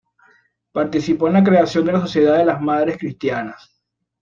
Participó 0.71 1.27
en 1.27 1.33
la 1.33 1.43
creación 1.43 1.85
de 1.85 1.91
la 1.91 2.01
Sociedad 2.01 2.35
de 2.39 2.45
las 2.45 2.59
Madres 2.59 2.97
Cristianas. 2.97 3.79